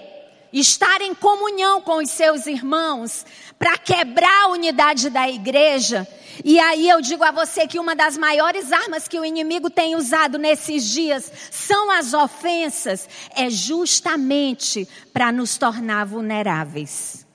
[0.52, 3.24] estar em comunhão com os seus irmãos
[3.58, 6.06] para quebrar a unidade da igreja
[6.44, 9.96] e aí eu digo a você que uma das maiores armas que o inimigo tem
[9.96, 17.26] usado nesses dias são as ofensas, é justamente para nos tornar vulneráveis.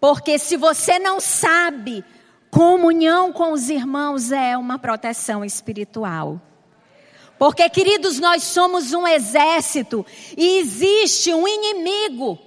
[0.00, 2.04] Porque se você não sabe,
[2.50, 6.40] comunhão com os irmãos é uma proteção espiritual.
[7.38, 10.04] Porque, queridos, nós somos um exército
[10.36, 12.38] e existe um inimigo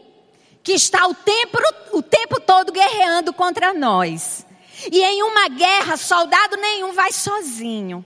[0.62, 1.58] que está o tempo,
[1.94, 4.46] o tempo todo guerreando contra nós.
[4.92, 8.06] E em uma guerra, soldado nenhum vai sozinho.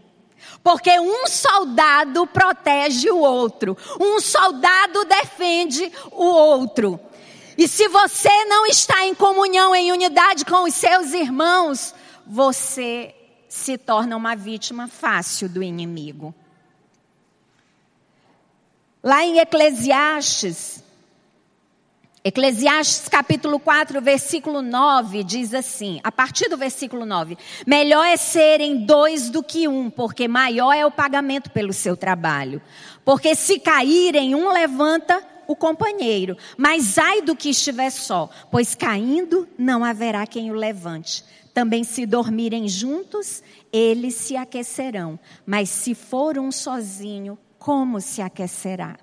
[0.64, 7.00] Porque um soldado protege o outro, um soldado defende o outro.
[7.58, 11.93] E se você não está em comunhão, em unidade com os seus irmãos,
[12.26, 13.15] você
[13.50, 16.36] se torna uma vítima fácil do inimigo.
[19.04, 20.84] Lá em Eclesiastes,
[22.24, 28.86] Eclesiastes capítulo 4, versículo 9 diz assim, a partir do versículo 9: Melhor é serem
[28.86, 32.62] dois do que um, porque maior é o pagamento pelo seu trabalho.
[33.05, 39.48] Porque se caírem, um levanta o companheiro, mas ai do que estiver só, pois caindo
[39.58, 41.24] não haverá quem o levante.
[41.54, 43.41] Também se dormirem juntos,
[43.74, 45.20] eles se aquecerão.
[45.45, 48.98] Mas se for um sozinho, como se aquecerá?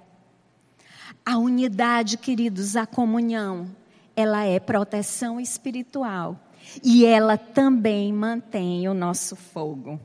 [1.27, 3.75] A unidade, queridos, a comunhão,
[4.15, 6.39] ela é proteção espiritual
[6.83, 9.99] e ela também mantém o nosso fogo.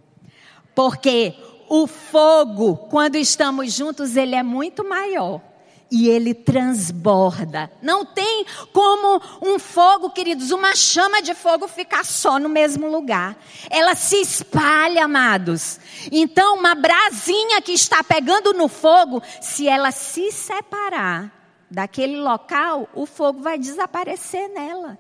[0.74, 1.36] Porque
[1.68, 5.49] o fogo, quando estamos juntos, ele é muito maior
[5.92, 7.72] e ele transborda.
[7.82, 13.38] Não tem como um fogo, queridos, uma chama de fogo ficar só no mesmo lugar.
[13.70, 15.80] Ela se espalha, amados.
[16.12, 21.32] Então, uma brasinha que está pegando no fogo, se ela se separar
[21.70, 24.98] daquele local, o fogo vai desaparecer nela.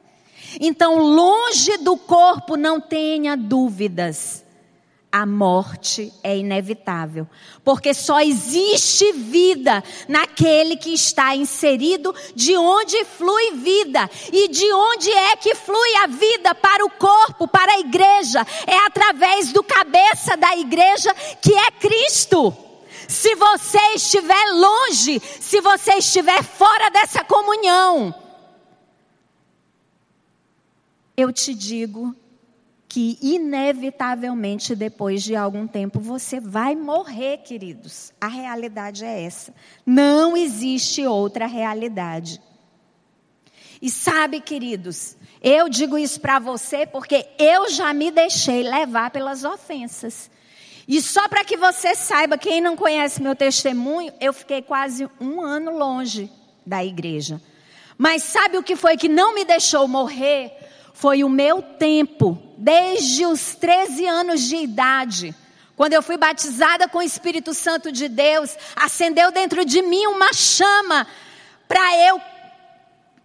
[0.59, 4.45] Então, longe do corpo, não tenha dúvidas
[5.11, 7.27] a morte é inevitável,
[7.63, 14.09] porque só existe vida naquele que está inserido, de onde flui vida.
[14.31, 18.45] E de onde é que flui a vida para o corpo, para a igreja?
[18.67, 22.55] É através do cabeça da igreja, que é Cristo.
[23.07, 28.13] Se você estiver longe, se você estiver fora dessa comunhão,
[31.17, 32.15] eu te digo
[32.89, 38.11] que inevitavelmente depois de algum tempo você vai morrer, queridos.
[38.19, 39.53] A realidade é essa.
[39.85, 42.41] Não existe outra realidade.
[43.79, 49.43] E sabe, queridos, eu digo isso para você porque eu já me deixei levar pelas
[49.43, 50.31] ofensas.
[50.87, 55.41] E só para que você saiba, quem não conhece meu testemunho, eu fiquei quase um
[55.41, 56.27] ano longe
[56.65, 57.39] da igreja.
[57.95, 60.51] Mas sabe o que foi que não me deixou morrer?
[60.99, 65.33] Foi o meu tempo, desde os 13 anos de idade.
[65.73, 70.33] Quando eu fui batizada com o Espírito Santo de Deus, acendeu dentro de mim uma
[70.33, 71.07] chama
[71.69, 72.19] para eu,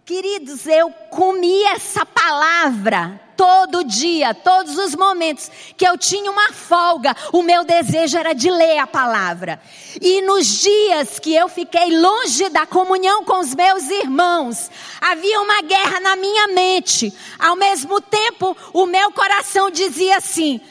[0.05, 7.15] queridos, eu comi essa palavra todo dia, todos os momentos que eu tinha uma folga,
[7.33, 9.59] o meu desejo era de ler a palavra.
[9.99, 14.69] E nos dias que eu fiquei longe da comunhão com os meus irmãos,
[15.01, 17.11] havia uma guerra na minha mente.
[17.39, 20.61] Ao mesmo tempo, o meu coração dizia assim: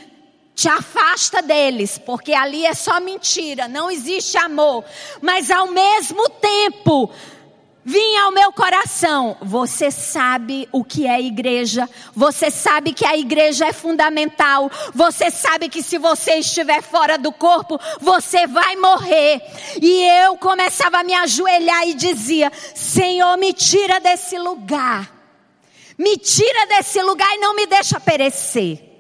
[0.55, 4.85] te afasta deles, porque ali é só mentira, não existe amor.
[5.21, 7.11] Mas ao mesmo tempo,
[7.85, 9.37] vinha ao meu coração.
[9.43, 11.89] Você sabe o que é igreja.
[12.15, 14.71] Você sabe que a igreja é fundamental.
[14.95, 19.43] Você sabe que se você estiver fora do corpo, você vai morrer.
[19.81, 25.13] E eu começava a me ajoelhar e dizia: Senhor, me tira desse lugar.
[25.99, 28.94] Me tira desse lugar e não me deixa perecer.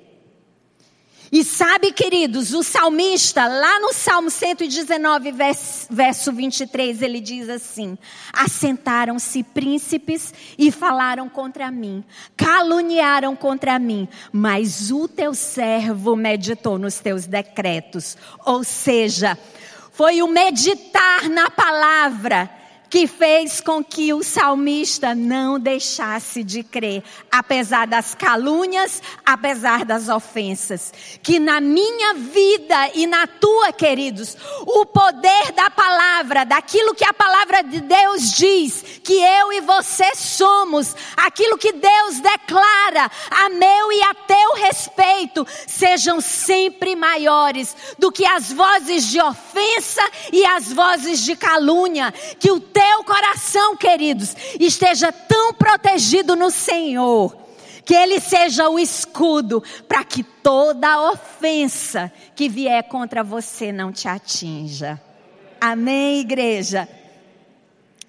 [1.35, 5.35] E sabe, queridos, o salmista, lá no Salmo 119,
[5.91, 7.99] verso 23, ele diz assim:
[8.32, 12.05] Assentaram-se príncipes e falaram contra mim,
[12.37, 18.16] caluniaram contra mim, mas o teu servo meditou nos teus decretos.
[18.47, 19.37] Ou seja,
[19.91, 22.49] foi o meditar na palavra
[22.95, 30.09] que fez com que o salmista não deixasse de crer, apesar das calúnias, apesar das
[30.09, 30.95] ofensas.
[31.20, 37.12] Que na minha vida e na tua, queridos, o poder da palavra, daquilo que a
[37.12, 43.90] palavra de Deus diz, que eu e você somos, aquilo que Deus declara a meu
[43.90, 50.72] e a teu respeito, sejam sempre maiores do que as vozes de ofensa e as
[50.72, 52.14] vozes de calúnia.
[52.38, 57.35] Que o teu teu coração, queridos, esteja tão protegido no Senhor,
[57.82, 64.07] que Ele seja o escudo para que toda ofensa que vier contra você não te
[64.07, 65.01] atinja.
[65.59, 66.87] Amém, igreja?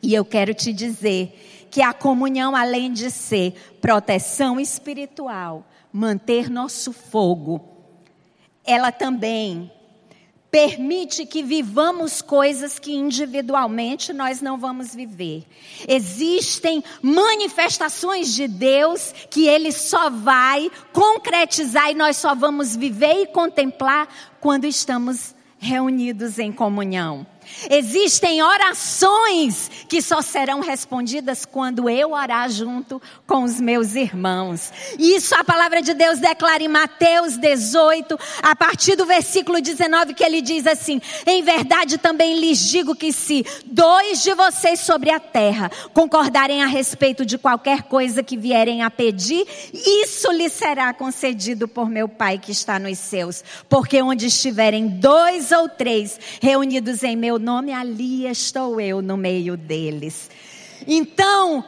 [0.04, 6.92] E eu quero te dizer que a comunhão, além de ser proteção espiritual, manter nosso
[6.92, 7.64] fogo,
[8.66, 9.72] ela também
[10.56, 15.44] permite que vivamos coisas que individualmente nós não vamos viver.
[15.86, 23.28] Existem manifestações de Deus que Ele só vai concretizar e nós só vamos viver e
[23.28, 24.08] contemplar
[24.40, 27.28] quando estamos reunidos em comunhão.
[27.70, 34.72] Existem orações que só serão respondidas quando eu orar junto com os meus irmãos.
[34.98, 40.24] Isso a palavra de Deus declara em Mateus 18, a partir do versículo 19, que
[40.24, 45.20] ele diz assim: Em verdade também lhes digo que se dois de vocês sobre a
[45.20, 51.68] terra concordarem a respeito de qualquer coisa que vierem a pedir, isso lhes será concedido
[51.68, 53.44] por meu Pai que está nos céus.
[53.70, 59.58] Porque onde estiverem dois ou três reunidos em meu nome, ali estou eu no meio
[59.58, 60.30] deles.
[60.88, 61.64] Então,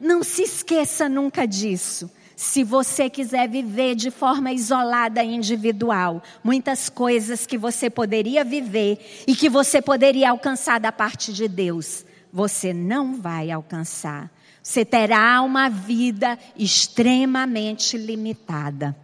[0.00, 2.10] não se esqueça nunca disso.
[2.36, 9.24] Se você quiser viver de forma isolada e individual, muitas coisas que você poderia viver
[9.26, 14.30] e que você poderia alcançar da parte de Deus, você não vai alcançar.
[14.62, 18.94] Você terá uma vida extremamente limitada.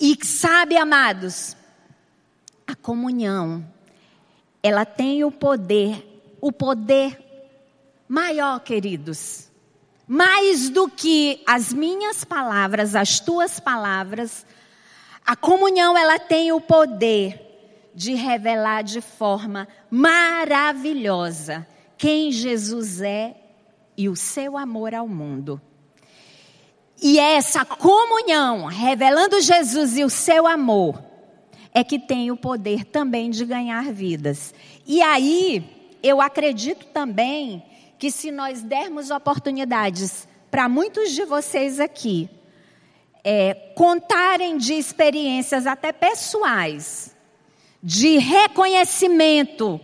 [0.00, 1.56] E sabe, amados,
[2.66, 3.64] a comunhão,
[4.62, 7.18] ela tem o poder, o poder
[8.08, 9.48] maior, queridos.
[10.06, 14.46] Mais do que as minhas palavras, as tuas palavras,
[15.24, 17.44] a comunhão ela tem o poder
[17.94, 23.36] de revelar de forma maravilhosa quem Jesus é
[23.96, 25.60] e o seu amor ao mundo.
[27.02, 31.07] E essa comunhão, revelando Jesus e o seu amor,
[31.72, 34.54] é que tem o poder também de ganhar vidas.
[34.86, 35.64] E aí,
[36.02, 37.62] eu acredito também
[37.98, 42.28] que se nós dermos oportunidades para muitos de vocês aqui,
[43.22, 47.14] é, contarem de experiências até pessoais,
[47.82, 49.80] de reconhecimento,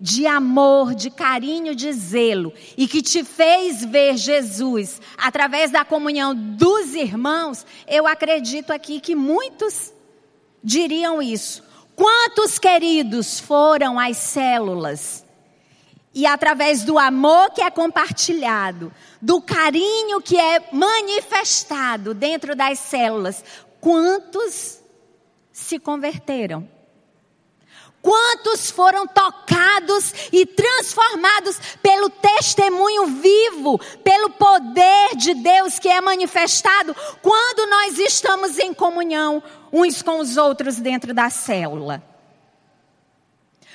[0.00, 6.34] de amor, de carinho, de zelo, e que te fez ver Jesus através da comunhão
[6.34, 9.92] dos irmãos, eu acredito aqui que muitos
[10.62, 11.62] diriam isso.
[11.94, 15.24] Quantos queridos foram as células?
[16.14, 23.44] E através do amor que é compartilhado, do carinho que é manifestado dentro das células,
[23.80, 24.80] quantos
[25.52, 26.68] se converteram?
[28.06, 36.94] Quantos foram tocados e transformados pelo testemunho vivo, pelo poder de Deus que é manifestado
[37.20, 39.42] quando nós estamos em comunhão
[39.72, 42.00] uns com os outros dentro da célula?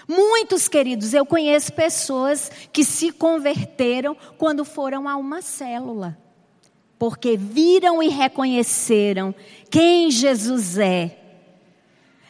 [0.07, 6.17] Muitos queridos, eu conheço pessoas que se converteram quando foram a uma célula,
[6.97, 9.35] porque viram e reconheceram
[9.69, 11.20] quem Jesus é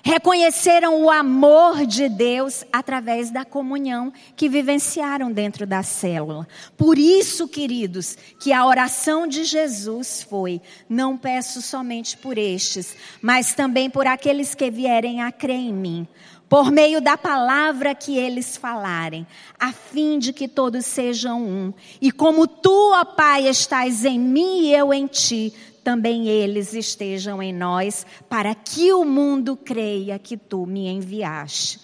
[0.04, 6.48] reconheceram o amor de Deus através da comunhão que vivenciaram dentro da célula.
[6.78, 13.54] Por isso, queridos, que a oração de Jesus foi: Não peço somente por estes, mas
[13.54, 16.08] também por aqueles que vierem a crer em mim.
[16.52, 19.26] Por meio da palavra que eles falarem,
[19.58, 21.74] a fim de que todos sejam um.
[22.02, 27.42] E como tu, ó Pai, estás em mim e eu em ti, também eles estejam
[27.42, 31.80] em nós, para que o mundo creia que tu me enviaste.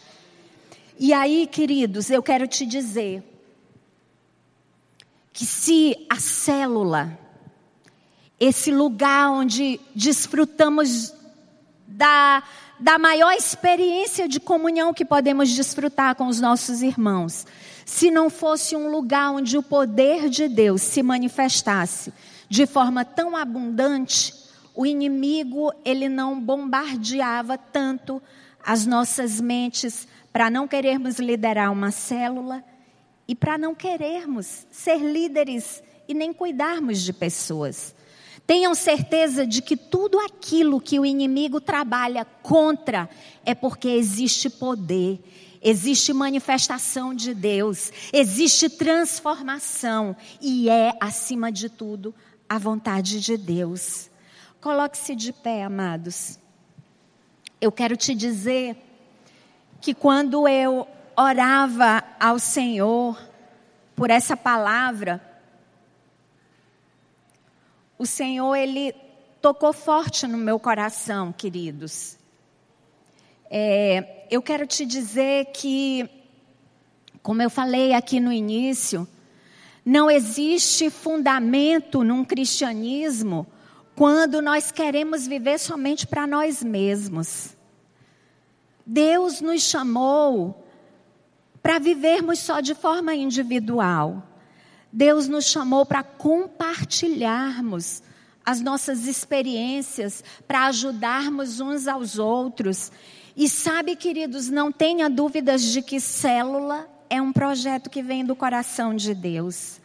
[0.99, 3.23] E aí, queridos, eu quero te dizer
[5.31, 7.17] que se a célula,
[8.39, 11.13] esse lugar onde desfrutamos
[11.87, 12.43] da,
[12.79, 17.45] da maior experiência de comunhão que podemos desfrutar com os nossos irmãos,
[17.85, 22.11] se não fosse um lugar onde o poder de Deus se manifestasse,
[22.49, 24.33] de forma tão abundante,
[24.73, 28.21] o inimigo ele não bombardeava tanto
[28.63, 32.63] as nossas mentes para não querermos liderar uma célula
[33.27, 37.95] e para não querermos ser líderes e nem cuidarmos de pessoas.
[38.45, 43.09] Tenham certeza de que tudo aquilo que o inimigo trabalha contra
[43.45, 45.19] é porque existe poder,
[45.61, 52.15] existe manifestação de Deus, existe transformação e é, acima de tudo,
[52.49, 54.09] a vontade de Deus.
[54.61, 56.39] Coloque-se de pé, amados.
[57.59, 58.77] Eu quero te dizer
[59.81, 63.19] que quando eu orava ao Senhor
[63.95, 65.21] por essa palavra,
[67.97, 68.93] o Senhor, Ele
[69.41, 72.17] tocou forte no meu coração, queridos.
[73.49, 76.07] É, eu quero te dizer que,
[77.23, 79.07] como eu falei aqui no início,
[79.88, 83.47] não existe fundamento num cristianismo
[83.95, 87.55] quando nós queremos viver somente para nós mesmos.
[88.85, 90.61] Deus nos chamou
[91.63, 94.27] para vivermos só de forma individual.
[94.91, 98.03] Deus nos chamou para compartilharmos
[98.45, 102.91] as nossas experiências, para ajudarmos uns aos outros.
[103.38, 108.35] E sabe, queridos, não tenha dúvidas de que célula é um projeto que vem do
[108.35, 109.79] coração de Deus.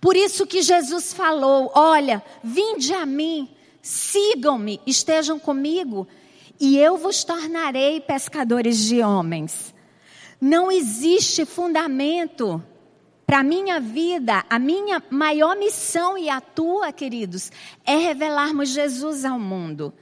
[0.00, 3.48] Por isso que Jesus falou: Olha, vinde a mim,
[3.80, 6.08] sigam-me, estejam comigo,
[6.58, 9.74] e eu vos tornarei pescadores de homens.
[10.40, 12.62] Não existe fundamento
[13.24, 17.50] para a minha vida, a minha maior missão e a tua, queridos,
[17.86, 19.92] é revelarmos Jesus ao mundo.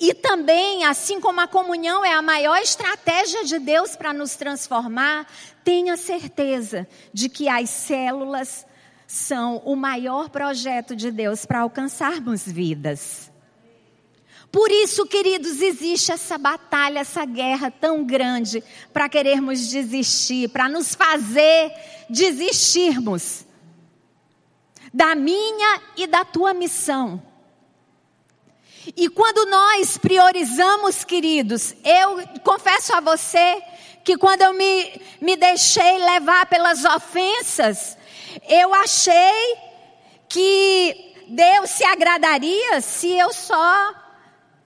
[0.00, 5.26] E também, assim como a comunhão é a maior estratégia de Deus para nos transformar,
[5.64, 8.66] tenha certeza de que as células
[9.06, 13.30] são o maior projeto de Deus para alcançarmos vidas.
[14.50, 18.62] Por isso, queridos, existe essa batalha, essa guerra tão grande
[18.92, 21.72] para querermos desistir, para nos fazer
[22.08, 23.44] desistirmos
[24.92, 27.20] da minha e da tua missão.
[28.96, 33.62] E quando nós priorizamos, queridos, eu confesso a você
[34.02, 37.96] que quando eu me, me deixei levar pelas ofensas,
[38.48, 39.56] eu achei
[40.28, 43.94] que Deus se agradaria se eu só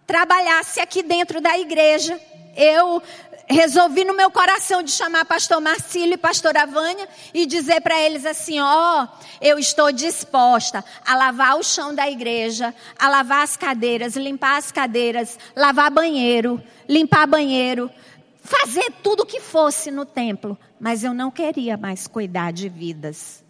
[0.06, 2.20] trabalhasse aqui dentro da igreja.
[2.56, 3.00] Eu
[3.48, 8.26] resolvi no meu coração de chamar pastor Marcílio e pastora Vânia e dizer para eles
[8.26, 9.08] assim: ó, oh,
[9.40, 14.70] eu estou disposta a lavar o chão da igreja, a lavar as cadeiras, limpar as
[14.70, 17.90] cadeiras, lavar banheiro, limpar banheiro,
[18.42, 23.44] fazer tudo o que fosse no templo, mas eu não queria mais cuidar de vidas.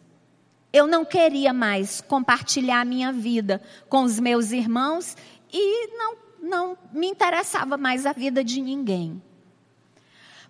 [0.73, 5.17] Eu não queria mais compartilhar a minha vida com os meus irmãos
[5.53, 9.21] e não não me interessava mais a vida de ninguém.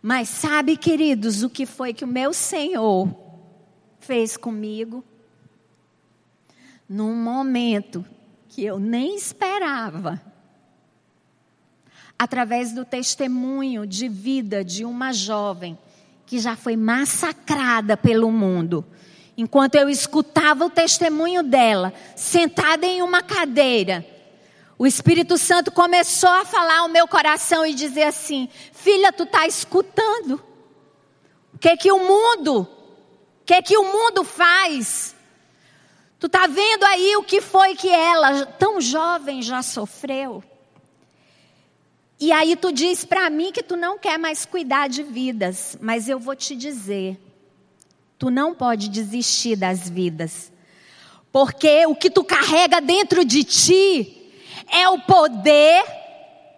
[0.00, 3.08] Mas sabe, queridos, o que foi que o meu Senhor
[3.98, 5.04] fez comigo?
[6.88, 8.04] Num momento
[8.48, 10.20] que eu nem esperava,
[12.18, 15.78] através do testemunho de vida de uma jovem
[16.26, 18.84] que já foi massacrada pelo mundo.
[19.36, 24.04] Enquanto eu escutava o testemunho dela, sentada em uma cadeira,
[24.78, 29.44] o Espírito Santo começou a falar ao meu coração e dizer assim: Filha, tu está
[29.44, 30.40] escutando?
[31.52, 35.16] O que que o mundo, o que que o mundo faz?
[36.20, 40.44] Tu está vendo aí o que foi que ela, tão jovem, já sofreu?
[42.20, 46.08] E aí tu diz para mim que tu não quer mais cuidar de vidas, mas
[46.08, 47.18] eu vou te dizer,
[48.16, 50.52] tu não pode desistir das vidas.
[51.30, 54.17] Porque o que tu carrega dentro de ti
[54.72, 55.84] é o poder,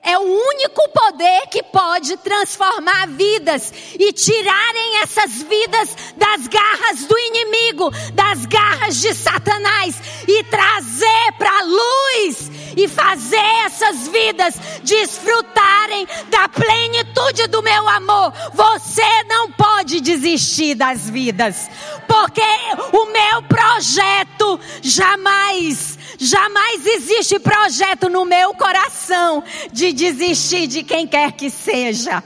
[0.03, 7.19] é o único poder que pode transformar vidas e tirarem essas vidas das garras do
[7.19, 9.97] inimigo, das garras de Satanás
[10.27, 13.37] e trazer para a luz e fazer
[13.67, 18.33] essas vidas desfrutarem da plenitude do meu amor.
[18.55, 21.69] Você não pode desistir das vidas,
[22.11, 22.43] porque
[22.93, 29.43] o meu projeto jamais Jamais existe projeto no meu coração
[29.73, 32.23] de desistir de quem quer que seja.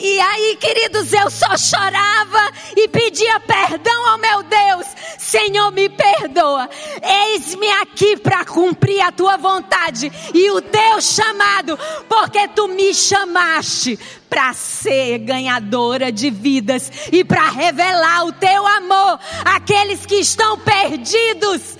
[0.00, 4.86] E aí, queridos, eu só chorava e pedia perdão ao meu Deus.
[5.18, 6.70] Senhor, me perdoa.
[7.02, 11.76] Eis-me aqui para cumprir a tua vontade e o teu chamado,
[12.08, 13.98] porque tu me chamaste
[14.30, 21.76] para ser ganhadora de vidas e para revelar o teu amor àqueles que estão perdidos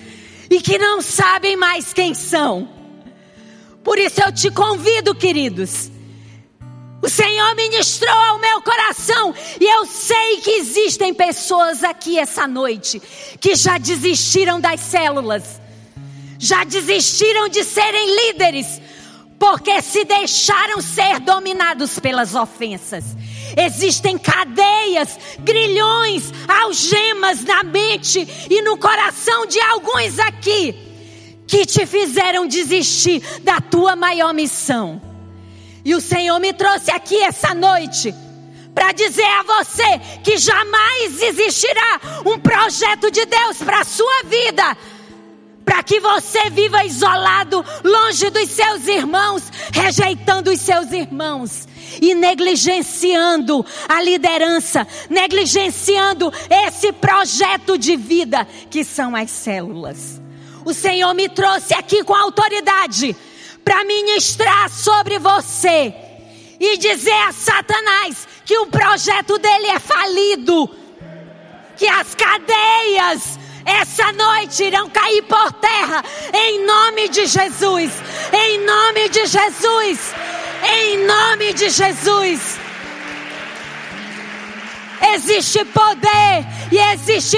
[0.51, 2.69] e que não sabem mais quem são.
[3.85, 5.98] Por isso eu te convido, queridos.
[7.01, 13.01] O Senhor ministrou ao meu coração e eu sei que existem pessoas aqui essa noite
[13.41, 15.61] que já desistiram das células,
[16.39, 18.81] já desistiram de serem líderes,
[19.39, 23.05] porque se deixaram ser dominados pelas ofensas.
[23.57, 30.75] Existem cadeias, grilhões, algemas na mente e no coração de alguns aqui
[31.47, 35.08] que te fizeram desistir da tua maior missão.
[35.89, 38.15] E o Senhor me trouxe aqui essa noite
[38.75, 44.77] para dizer a você que jamais existirá um projeto de Deus para a sua vida
[45.65, 51.67] para que você viva isolado, longe dos seus irmãos, rejeitando os seus irmãos
[52.03, 56.31] e negligenciando a liderança, negligenciando
[56.67, 60.21] esse projeto de vida que são as células.
[60.67, 63.17] O Senhor me trouxe aqui com autoridade
[63.65, 65.95] para ministrar sobre você
[66.61, 70.69] e dizer a Satanás que o projeto dele é falido,
[71.77, 73.39] que as cadeias
[73.69, 76.03] essa noite irão cair por terra,
[76.33, 77.93] em nome de Jesus,
[78.33, 80.15] em nome de Jesus,
[80.65, 82.59] em nome de Jesus.
[85.15, 87.37] Existe poder e existe